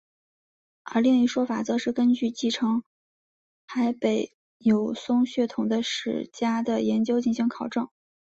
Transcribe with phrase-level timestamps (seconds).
[0.81, 2.81] 而另一说法则是根据继承
[3.67, 7.87] 海北友松血统的史家的研究进行考证。